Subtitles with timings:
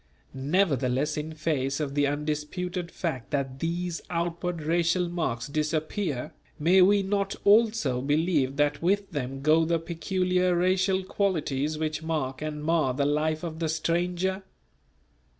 [0.33, 7.03] Nevertheless in face of the undisputed fact that these outward racial marks disappear, may we
[7.03, 12.95] not also believe that with them go the peculiar racial qualities which mark and mar
[12.95, 14.41] the life of the stranger?